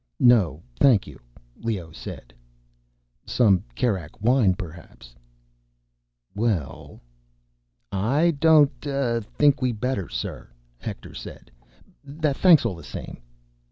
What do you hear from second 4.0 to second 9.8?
wine, perhaps?" "Well—" "I don't, uh, think we'd